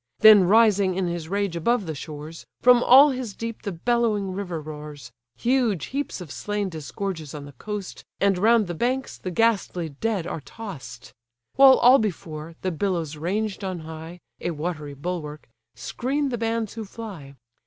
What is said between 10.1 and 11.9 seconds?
are toss'd. While